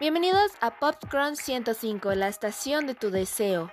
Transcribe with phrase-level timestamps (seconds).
[0.00, 3.70] Bienvenidos a Popcorn 105, la estación de tu deseo.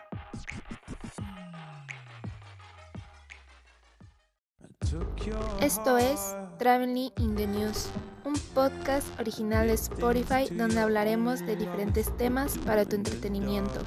[5.61, 7.89] Esto es Traveling in the News,
[8.23, 13.81] un podcast original de Spotify donde hablaremos de diferentes temas para tu entretenimiento.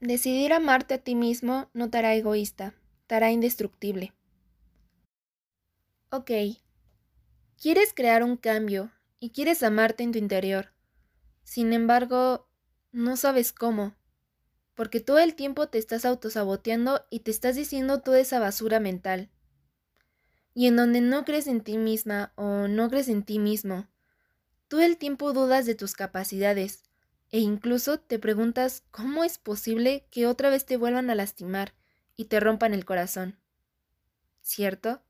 [0.00, 2.72] Decidir amarte a ti mismo no te hará egoísta,
[3.06, 4.14] te hará indestructible.
[6.10, 6.30] Ok,
[7.60, 10.72] quieres crear un cambio y quieres amarte en tu interior.
[11.42, 12.48] Sin embargo,
[12.92, 13.96] no sabes cómo,
[14.74, 19.30] porque todo el tiempo te estás autosaboteando y te estás diciendo toda esa basura mental.
[20.54, 23.88] Y en donde no crees en ti misma o no crees en ti mismo,
[24.68, 26.84] todo el tiempo dudas de tus capacidades
[27.30, 31.74] e incluso te preguntas cómo es posible que otra vez te vuelvan a lastimar
[32.16, 33.38] y te rompan el corazón.
[34.40, 35.02] ¿Cierto?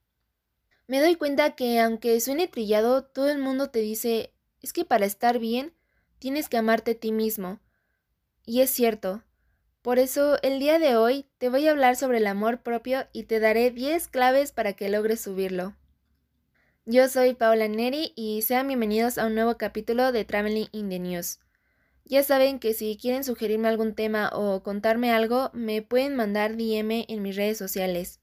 [0.88, 5.05] Me doy cuenta que aunque suene trillado, todo el mundo te dice, es que para
[5.05, 5.74] estar bien,
[6.18, 7.60] tienes que amarte a ti mismo.
[8.46, 9.23] Y es cierto.
[9.82, 13.24] Por eso, el día de hoy te voy a hablar sobre el amor propio y
[13.24, 15.76] te daré 10 claves para que logres subirlo.
[16.87, 20.98] Yo soy Paula Neri y sean bienvenidos a un nuevo capítulo de Traveling in the
[20.98, 21.38] News.
[22.07, 27.04] Ya saben que si quieren sugerirme algún tema o contarme algo, me pueden mandar DM
[27.09, 28.20] en mis redes sociales.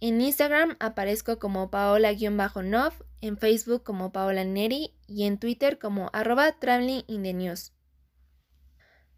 [0.00, 6.52] En Instagram aparezco como paola-nov, en Facebook como Paola Neri y en Twitter como arroba
[6.52, 7.72] traveling in the news.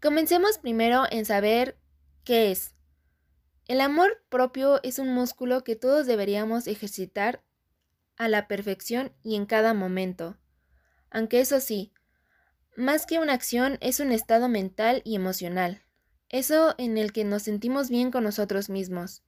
[0.01, 1.77] Comencemos primero en saber
[2.23, 2.75] qué es.
[3.67, 7.43] El amor propio es un músculo que todos deberíamos ejercitar
[8.15, 10.37] a la perfección y en cada momento.
[11.11, 11.91] Aunque eso sí,
[12.77, 15.83] más que una acción es un estado mental y emocional,
[16.29, 19.23] eso en el que nos sentimos bien con nosotros mismos.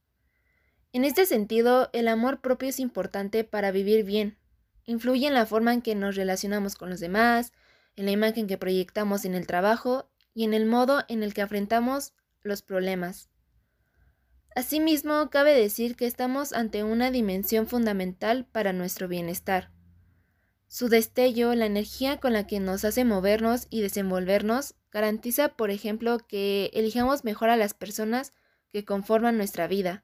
[0.93, 4.37] En este sentido, el amor propio es importante para vivir bien.
[4.85, 7.53] Influye en la forma en que nos relacionamos con los demás,
[7.95, 11.43] en la imagen que proyectamos en el trabajo y en el modo en el que
[11.43, 13.29] afrontamos los problemas.
[14.53, 19.71] Asimismo, cabe decir que estamos ante una dimensión fundamental para nuestro bienestar.
[20.67, 26.17] Su destello, la energía con la que nos hace movernos y desenvolvernos, garantiza, por ejemplo,
[26.27, 28.33] que elijamos mejor a las personas
[28.73, 30.03] que conforman nuestra vida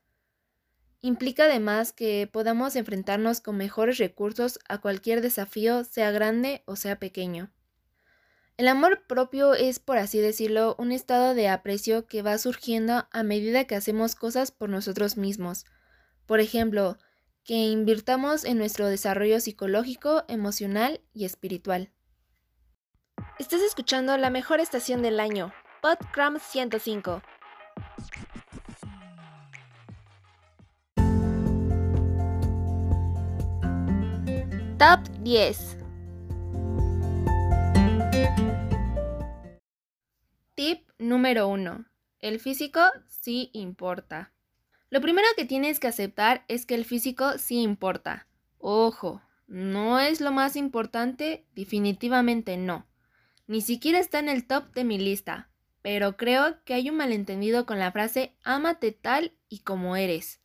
[1.01, 6.97] Implica además que podamos enfrentarnos con mejores recursos a cualquier desafío, sea grande o sea
[6.97, 7.51] pequeño.
[8.57, 13.21] El amor propio es, por así decirlo, un estado de aprecio que va surgiendo a
[13.21, 15.65] medida que hacemos cosas por nosotros mismos.
[16.25, 16.97] Por ejemplo,
[17.43, 21.91] que invirtamos en nuestro desarrollo psicológico, emocional y espiritual.
[23.37, 25.53] Estás escuchando la mejor estación del año,
[25.83, 27.21] Podcram 105.
[34.79, 35.75] Top 10
[40.53, 41.85] Tip número 1.
[42.19, 44.33] El físico sí importa.
[44.91, 48.27] Lo primero que tienes que aceptar es que el físico sí importa.
[48.59, 52.85] Ojo, no es lo más importante, definitivamente no.
[53.47, 55.49] Ni siquiera está en el top de mi lista,
[55.81, 60.39] pero creo que hay un malentendido con la frase ámate tal y como eres.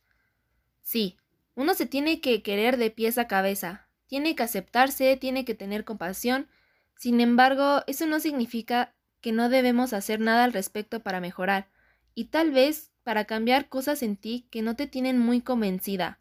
[0.81, 1.17] Sí,
[1.53, 5.85] uno se tiene que querer de pies a cabeza, tiene que aceptarse, tiene que tener
[5.85, 6.47] compasión.
[6.95, 11.67] Sin embargo, eso no significa que no debemos hacer nada al respecto para mejorar,
[12.13, 16.19] y tal vez para cambiar cosas en ti que no te tienen muy convencida.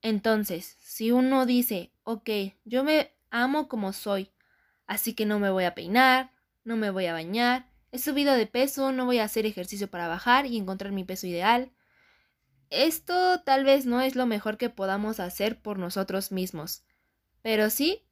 [0.00, 2.30] Entonces, si uno dice, ok,
[2.64, 4.30] yo me amo como soy,
[4.86, 6.30] así que no me voy a peinar,
[6.62, 10.06] no me voy a bañar, he subido de peso, no voy a hacer ejercicio para
[10.06, 11.72] bajar y encontrar mi peso ideal.
[12.70, 16.84] Esto tal vez no es lo mejor que podamos hacer por nosotros mismos.
[17.44, 18.02] Pero sí,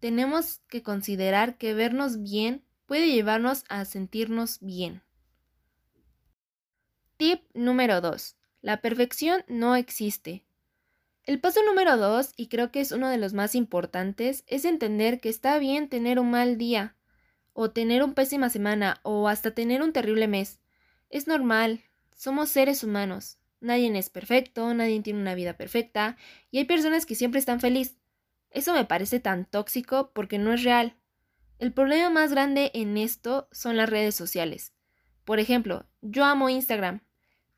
[0.00, 5.04] tenemos que considerar que vernos bien puede llevarnos a sentirnos bien.
[7.16, 8.34] Tip número 2.
[8.60, 10.44] La perfección no existe.
[11.22, 15.20] El paso número 2, y creo que es uno de los más importantes, es entender
[15.20, 16.96] que está bien tener un mal día,
[17.52, 20.58] o tener una pésima semana, o hasta tener un terrible mes.
[21.08, 21.84] Es normal,
[22.16, 23.38] somos seres humanos.
[23.60, 26.16] Nadie es perfecto, nadie tiene una vida perfecta,
[26.50, 28.01] y hay personas que siempre están felices.
[28.52, 30.96] Eso me parece tan tóxico porque no es real.
[31.58, 34.72] El problema más grande en esto son las redes sociales.
[35.24, 37.00] Por ejemplo, yo amo Instagram,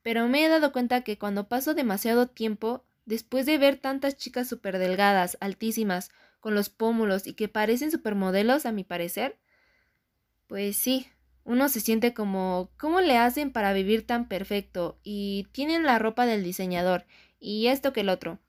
[0.02, 4.48] pero me he dado cuenta que cuando paso demasiado tiempo, después de ver tantas chicas
[4.48, 6.10] súper delgadas, altísimas,
[6.40, 9.38] con los pómulos y que parecen supermodelos a mi parecer,
[10.46, 11.08] pues sí,
[11.44, 14.98] uno se siente como, ¿cómo le hacen para vivir tan perfecto?
[15.02, 17.06] Y tienen la ropa del diseñador,
[17.40, 18.40] y esto que el otro.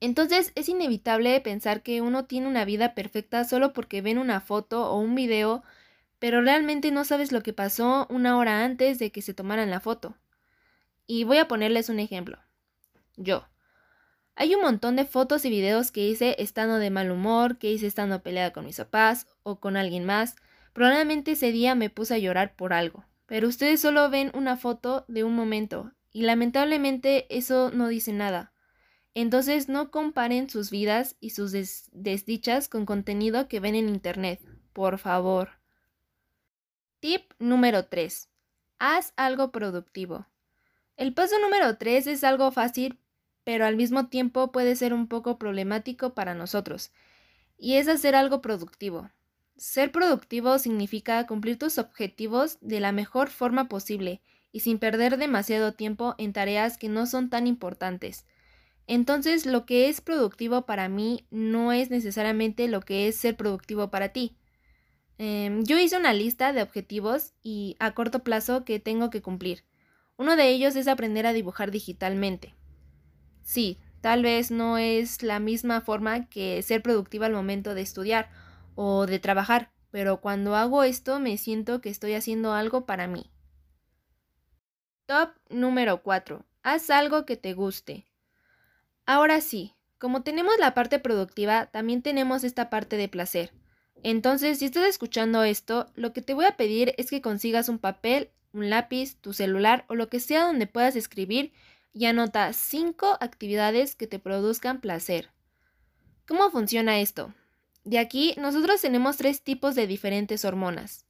[0.00, 4.90] Entonces es inevitable pensar que uno tiene una vida perfecta solo porque ven una foto
[4.90, 5.62] o un video,
[6.18, 9.80] pero realmente no sabes lo que pasó una hora antes de que se tomaran la
[9.80, 10.16] foto.
[11.06, 12.38] Y voy a ponerles un ejemplo.
[13.16, 13.46] Yo.
[14.34, 17.86] Hay un montón de fotos y videos que hice estando de mal humor, que hice
[17.86, 20.36] estando peleada con mis papás o con alguien más.
[20.74, 25.06] Probablemente ese día me puse a llorar por algo, pero ustedes solo ven una foto
[25.08, 28.52] de un momento y lamentablemente eso no dice nada.
[29.18, 34.42] Entonces no comparen sus vidas y sus desdichas con contenido que ven en Internet,
[34.74, 35.52] por favor.
[37.00, 38.28] Tip número 3.
[38.78, 40.26] Haz algo productivo.
[40.98, 42.98] El paso número 3 es algo fácil,
[43.42, 46.92] pero al mismo tiempo puede ser un poco problemático para nosotros,
[47.56, 49.10] y es hacer algo productivo.
[49.56, 54.20] Ser productivo significa cumplir tus objetivos de la mejor forma posible
[54.52, 58.26] y sin perder demasiado tiempo en tareas que no son tan importantes.
[58.86, 63.90] Entonces, lo que es productivo para mí no es necesariamente lo que es ser productivo
[63.90, 64.36] para ti.
[65.18, 69.64] Em, yo hice una lista de objetivos y a corto plazo que tengo que cumplir.
[70.16, 72.54] Uno de ellos es aprender a dibujar digitalmente.
[73.42, 78.30] Sí, tal vez no es la misma forma que ser productiva al momento de estudiar
[78.74, 83.30] o de trabajar, pero cuando hago esto me siento que estoy haciendo algo para mí.
[85.06, 86.44] Top número 4.
[86.62, 88.06] Haz algo que te guste.
[89.06, 93.52] Ahora sí, como tenemos la parte productiva, también tenemos esta parte de placer.
[94.02, 97.78] Entonces, si estás escuchando esto, lo que te voy a pedir es que consigas un
[97.78, 101.52] papel, un lápiz, tu celular o lo que sea donde puedas escribir
[101.92, 105.30] y anota 5 actividades que te produzcan placer.
[106.28, 107.32] ¿Cómo funciona esto?
[107.84, 111.06] De aquí, nosotros tenemos tres tipos de diferentes hormonas.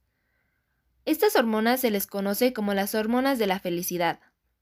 [1.05, 4.19] Estas hormonas se les conoce como las hormonas de la felicidad.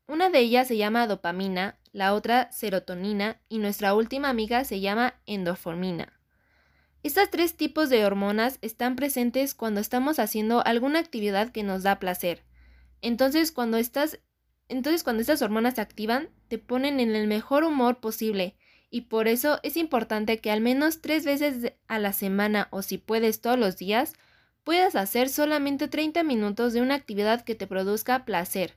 [0.08, 5.13] Una de ellas se llama dopamina, la otra serotonina y nuestra última amiga se llama
[5.25, 6.12] endorfina.
[7.03, 11.97] Estos tres tipos de hormonas están presentes cuando estamos haciendo alguna actividad que nos da
[11.97, 12.44] placer.
[13.01, 14.19] Entonces cuando, estas,
[14.68, 18.57] entonces, cuando estas hormonas se activan, te ponen en el mejor humor posible
[18.89, 22.98] y por eso es importante que al menos tres veces a la semana o si
[22.98, 24.15] puedes todos los días,
[24.65, 28.75] puedas hacer solamente 30 minutos de una actividad que te produzca placer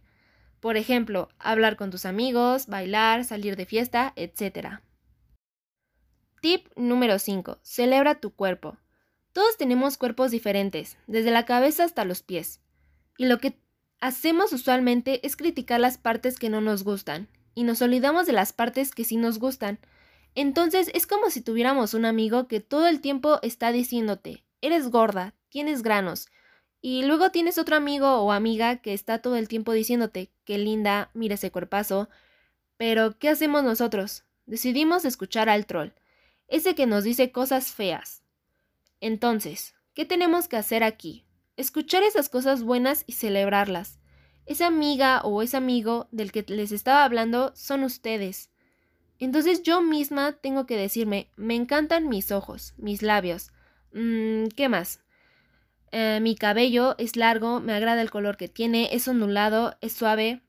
[0.61, 4.81] por ejemplo, hablar con tus amigos, bailar, salir de fiesta, etc.
[6.41, 7.59] Tip número 5.
[7.63, 8.77] Celebra tu cuerpo.
[9.33, 12.61] Todos tenemos cuerpos diferentes, desde la cabeza hasta los pies.
[13.17, 13.59] Y lo que
[14.01, 18.53] hacemos usualmente es criticar las partes que no nos gustan, y nos olvidamos de las
[18.53, 19.81] partes que sí nos gustan.
[20.35, 25.35] Entonces es como si tuviéramos un amigo que todo el tiempo está diciéndote, eres gorda,
[25.49, 26.29] tienes granos,
[26.81, 31.11] y luego tienes otro amigo o amiga que está todo el tiempo diciéndote, qué linda,
[31.13, 32.09] mira ese cuerpazo.
[32.77, 34.25] Pero, ¿qué hacemos nosotros?
[34.47, 35.91] Decidimos escuchar al troll,
[36.47, 38.23] ese que nos dice cosas feas.
[39.01, 41.25] Entonces, ¿qué tenemos que hacer aquí?
[41.57, 43.99] Escuchar esas cosas buenas y celebrarlas.
[44.47, 48.51] Esa amiga o ese amigo del que les estaba hablando son ustedes.
[49.19, 53.51] Entonces yo misma tengo que decirme, me encantan mis ojos, mis labios.
[53.93, 55.01] Mm, ¿Qué más?
[55.91, 60.43] Eh, mi cabello es largo, me agrada el color que tiene, es ondulado, es suave.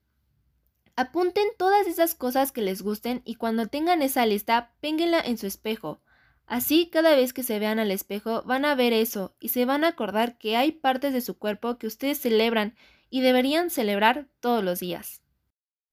[0.96, 5.48] Apunten todas esas cosas que les gusten y cuando tengan esa lista, pénguenla en su
[5.48, 6.02] espejo.
[6.46, 9.84] Así, cada vez que se vean al espejo, van a ver eso y se van
[9.84, 12.76] a acordar que hay partes de su cuerpo que ustedes celebran
[13.10, 15.22] y deberían celebrar todos los días.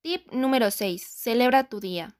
[0.02, 1.06] Tip número 6.
[1.06, 2.16] Celebra tu día.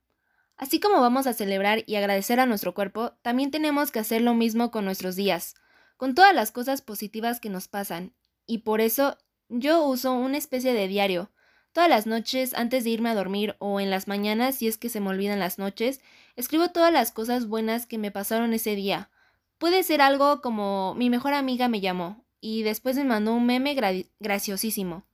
[0.57, 4.35] Así como vamos a celebrar y agradecer a nuestro cuerpo, también tenemos que hacer lo
[4.35, 5.55] mismo con nuestros días
[5.97, 8.13] con todas las cosas positivas que nos pasan,
[8.47, 9.17] y por eso
[9.49, 11.31] yo uso una especie de diario.
[11.73, 14.89] Todas las noches, antes de irme a dormir o en las mañanas, si es que
[14.89, 16.01] se me olvidan las noches,
[16.35, 19.11] escribo todas las cosas buenas que me pasaron ese día.
[19.59, 23.77] Puede ser algo como mi mejor amiga me llamó y después me mandó un meme
[24.21, 25.05] graciosísimo.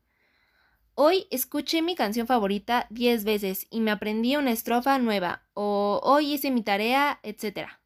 [0.94, 6.34] Hoy escuché mi canción favorita 10 veces y me aprendí una estrofa nueva, o hoy
[6.34, 7.81] hice mi tarea, etcétera.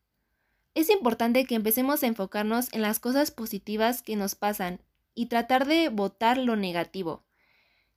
[0.77, 4.79] Es importante que empecemos a enfocarnos en las cosas positivas que nos pasan
[5.15, 7.25] y tratar de votar lo negativo.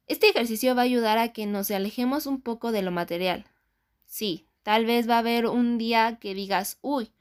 [0.07, 3.43] Este ejercicio va a ayudar a que nos alejemos un poco de lo material.
[4.05, 7.11] Sí, tal vez va a haber un día que digas, uy,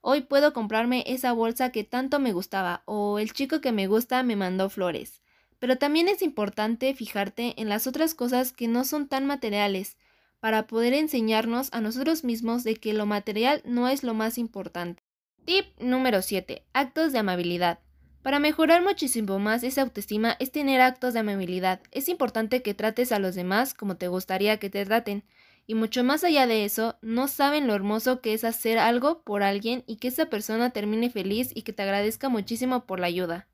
[0.00, 4.22] hoy puedo comprarme esa bolsa que tanto me gustaba o el chico que me gusta
[4.22, 5.22] me mandó flores.
[5.58, 9.96] Pero también es importante fijarte en las otras cosas que no son tan materiales
[10.40, 15.02] para poder enseñarnos a nosotros mismos de que lo material no es lo más importante.
[15.44, 16.64] Tip número 7.
[16.72, 17.78] Actos de amabilidad.
[18.22, 21.80] Para mejorar muchísimo más esa autoestima es tener actos de amabilidad.
[21.90, 25.24] Es importante que trates a los demás como te gustaría que te traten.
[25.66, 29.42] Y mucho más allá de eso, no saben lo hermoso que es hacer algo por
[29.42, 33.46] alguien y que esa persona termine feliz y que te agradezca muchísimo por la ayuda.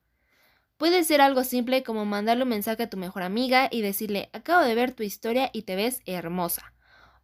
[0.79, 4.65] Puede ser algo simple como mandarle un mensaje a tu mejor amiga y decirle, acabo
[4.65, 6.75] de ver tu historia y te ves hermosa.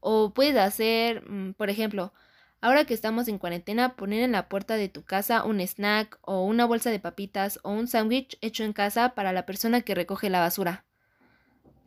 [0.04, 2.12] O puedes hacer, mm, por ejemplo,
[2.60, 6.44] ahora que estamos en cuarentena, poner en la puerta de tu casa un snack o
[6.44, 10.28] una bolsa de papitas o un sándwich hecho en casa para la persona que recoge
[10.28, 10.84] la basura.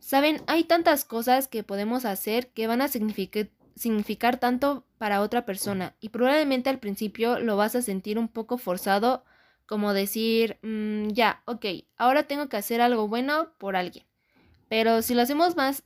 [0.00, 5.44] Saben, hay tantas cosas que podemos hacer que van a significar, significar tanto para otra
[5.44, 9.24] persona y probablemente al principio lo vas a sentir un poco forzado
[9.66, 11.66] como decir, mm, ya, ok,
[11.98, 14.06] ahora tengo que hacer algo bueno por alguien.
[14.70, 15.82] Pero si lo hacemos más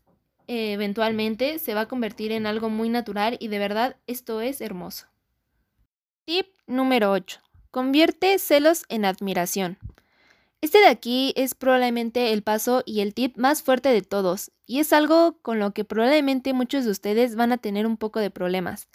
[0.50, 4.60] eh, eventualmente, se va a convertir en algo muy natural y de verdad esto es
[4.60, 5.06] hermoso.
[6.24, 7.40] Tip número 8.
[7.70, 9.78] Convierte celos en admiración.
[10.60, 14.80] Este de aquí es probablemente el paso y el tip más fuerte de todos, y
[14.80, 18.32] es algo con lo que probablemente muchos de ustedes van a tener un poco de
[18.32, 18.88] problemas.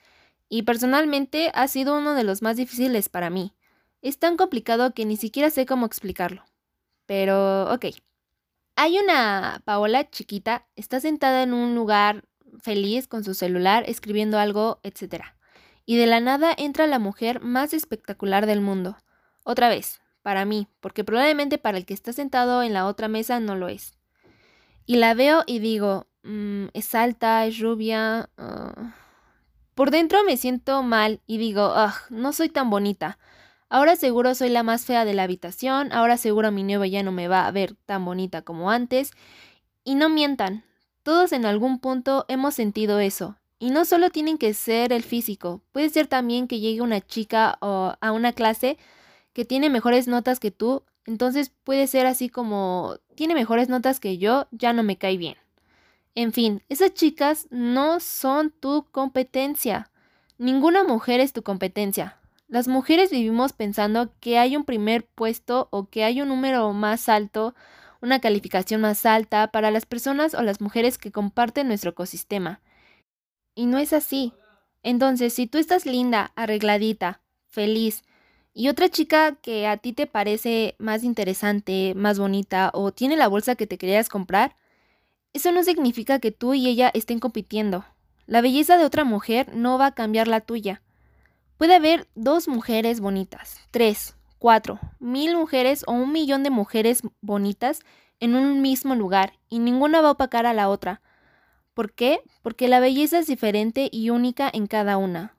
[0.49, 3.53] Y personalmente ha sido uno de los más difíciles para mí.
[4.01, 6.43] Es tan complicado que ni siquiera sé cómo explicarlo.
[7.05, 7.85] Pero, ok.
[8.75, 12.25] Hay una Paola chiquita, está sentada en un lugar
[12.61, 15.23] feliz con su celular, escribiendo algo, etc.
[15.85, 18.97] Y de la nada entra la mujer más espectacular del mundo.
[19.43, 23.39] Otra vez, para mí, porque probablemente para el que está sentado en la otra mesa
[23.39, 23.93] no lo es.
[24.85, 28.29] Y la veo y digo, mm, es alta, es rubia.
[28.37, 28.95] Ah".
[29.73, 31.73] Por dentro me siento mal y digo,
[32.09, 33.19] no soy tan bonita.
[33.69, 37.11] Ahora seguro soy la más fea de la habitación, ahora seguro mi nueva ya no
[37.11, 39.11] me va a ver tan bonita como antes.
[39.83, 40.63] Y no mientan,
[41.03, 43.37] todos en algún punto hemos sentido eso.
[43.57, 47.57] Y no solo tienen que ser el físico, puede ser también que llegue una chica
[47.61, 48.77] o a una clase
[49.33, 54.17] que tiene mejores notas que tú, entonces puede ser así como tiene mejores notas que
[54.17, 55.37] yo, ya no me cae bien.
[56.15, 59.91] En fin, esas chicas no son tu competencia.
[60.37, 62.17] Ninguna mujer es tu competencia.
[62.47, 67.09] Las mujeres vivimos pensando que hay un primer puesto o que hay un número más
[67.09, 67.55] alto,
[68.01, 72.61] una calificación más alta para las personas o las mujeres que comparten nuestro ecosistema.
[73.55, 74.33] Y no es así.
[74.83, 78.03] Entonces, si tú estás linda, arregladita, feliz,
[78.53, 83.27] y otra chica que a ti te parece más interesante, más bonita o tiene la
[83.27, 84.55] bolsa que te querías comprar,
[85.33, 87.85] eso no significa que tú y ella estén compitiendo.
[88.27, 90.81] La belleza de otra mujer no va a cambiar la tuya.
[91.57, 97.79] Puede haber dos mujeres bonitas, tres, cuatro, mil mujeres o un millón de mujeres bonitas
[98.19, 101.01] en un mismo lugar y ninguna va a opacar a la otra.
[101.73, 102.21] ¿Por qué?
[102.41, 105.37] Porque la belleza es diferente y única en cada una.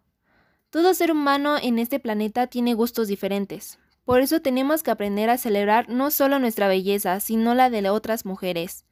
[0.70, 3.78] Todo ser humano en este planeta tiene gustos diferentes.
[4.04, 8.25] Por eso tenemos que aprender a celebrar no solo nuestra belleza, sino la de otras
[8.25, 8.87] mujeres.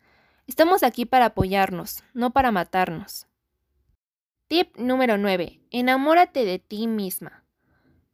[0.46, 3.26] Estamos aquí para apoyarnos, no para matarnos.
[4.54, 5.62] Tip número 9.
[5.73, 7.44] Enamórate de ti misma.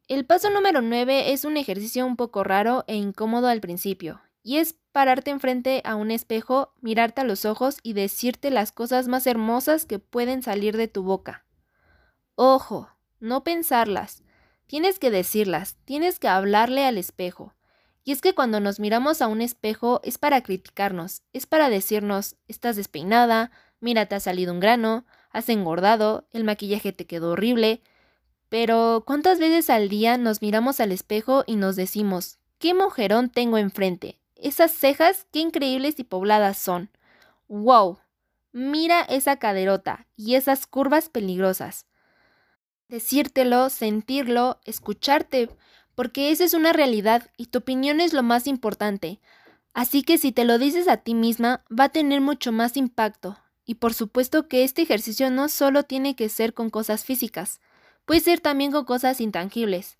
[0.07, 4.57] El paso número 9 es un ejercicio un poco raro e incómodo al principio, y
[4.57, 9.27] es pararte enfrente a un espejo, mirarte a los ojos y decirte las cosas más
[9.27, 11.45] hermosas que pueden salir de tu boca.
[12.33, 14.23] Ojo, no pensarlas.
[14.65, 17.53] Tienes que decirlas, tienes que hablarle al espejo.
[18.03, 22.35] Y es que cuando nos miramos a un espejo es para criticarnos, es para decirnos,
[22.47, 27.81] estás despeinada, mira, te ha salido un grano, has engordado, el maquillaje te quedó horrible.
[28.49, 33.57] Pero, ¿cuántas veces al día nos miramos al espejo y nos decimos, qué mujerón tengo
[33.57, 34.19] enfrente?
[34.35, 36.89] Esas cejas, qué increíbles y pobladas son.
[37.47, 37.99] ¡Wow!
[38.51, 41.85] Mira esa caderota y esas curvas peligrosas.
[42.89, 45.49] Decírtelo, sentirlo, escucharte,
[45.95, 49.21] porque esa es una realidad y tu opinión es lo más importante.
[49.73, 53.37] Así que si te lo dices a ti misma, va a tener mucho más impacto,
[53.65, 57.61] y por supuesto que este ejercicio no solo tiene que ser con cosas físicas,
[58.05, 59.97] puede ser también con cosas intangibles.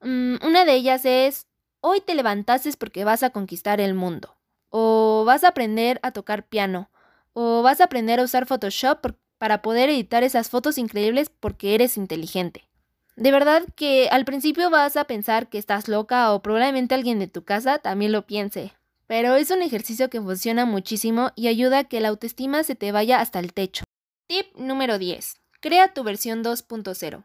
[0.00, 1.46] Mm, una de ellas es,
[1.80, 4.36] hoy te levantases porque vas a conquistar el mundo,
[4.70, 6.90] o vas a aprender a tocar piano,
[7.32, 11.96] o vas a aprender a usar Photoshop para poder editar esas fotos increíbles porque eres
[11.96, 12.68] inteligente.
[13.16, 17.26] De verdad que al principio vas a pensar que estás loca o probablemente alguien de
[17.26, 18.72] tu casa también lo piense,
[19.12, 22.92] pero es un ejercicio que funciona muchísimo y ayuda a que la autoestima se te
[22.92, 23.84] vaya hasta el techo.
[24.26, 25.36] Tip número 10.
[25.60, 27.22] Crea tu versión 2.0.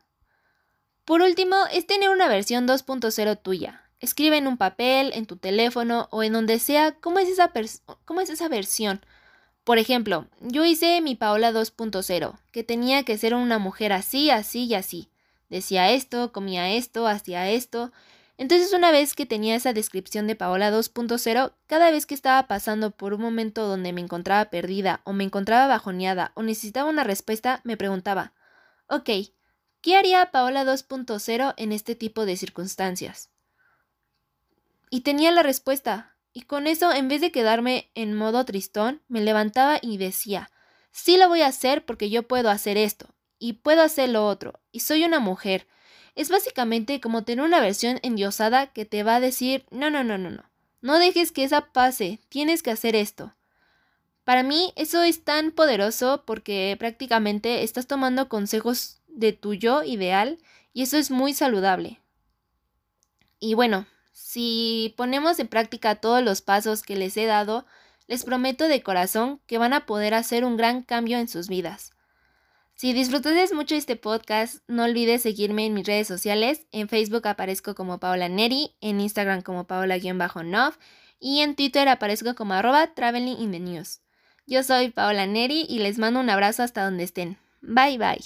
[1.05, 3.83] Por último, es tener una versión 2.0 tuya.
[4.01, 7.53] Escribe en un papel, en tu teléfono o en donde sea cómo es esa,
[8.03, 8.99] cómo es esa versión.
[9.63, 14.65] Por ejemplo, yo hice mi Paola 2.0, que tenía que ser una mujer así, así
[14.65, 15.07] y así.
[15.47, 17.93] Decía esto, comía esto, hacía esto,
[18.37, 22.91] Entonces una vez que tenía esa descripción de Paola 2.0, cada vez que estaba pasando
[22.91, 27.61] por un momento donde me encontraba perdida o me encontraba bajoneada o necesitaba una respuesta,
[27.63, 28.33] me preguntaba,
[28.87, 29.09] ok,
[29.81, 33.31] ¿qué haría Paola 2.0 en este tipo de circunstancias?
[34.91, 39.21] Y tenía la respuesta, y con eso, en vez de quedarme en modo tristón, me
[39.21, 40.51] levantaba y decía,
[40.91, 44.61] sí lo voy a hacer porque yo puedo hacer esto, y puedo hacer lo otro,
[44.71, 45.67] y soy una mujer,
[46.17, 50.17] es básicamente como tener una versión endiosada que te va a decir, no, no, no,
[50.17, 50.49] no, no,
[50.81, 53.35] no dejes que esa pase, tienes que hacer esto.
[54.23, 60.39] Para mí eso es tan poderoso porque prácticamente estás tomando consejos de tu yo ideal
[60.73, 62.01] y eso es muy saludable.
[63.39, 67.65] Y bueno, si ponemos en práctica todos los pasos que les he dado,
[68.07, 71.93] les prometo de corazón que van a poder hacer un gran cambio en sus vidas.
[72.77, 76.67] Si disfrutaste mucho este podcast, no olvides seguirme en mis redes sociales.
[76.71, 80.75] En Facebook aparezco como Paola Neri, en Instagram como Paola-Nov
[81.19, 84.01] y en Twitter aparezco como arroba Traveling in the News.
[84.45, 87.39] Yo soy Paola Neri y les mando un abrazo hasta donde estén.
[87.61, 88.23] Bye bye.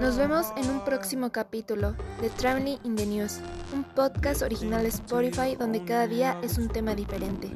[0.00, 3.40] Nos vemos en un próximo capítulo de Traveling in the News,
[3.74, 7.50] un podcast original de Spotify donde cada día es un tema diferente.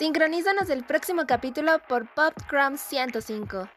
[0.00, 3.68] Sincronízanos el próximo capítulo por PopCrum 105.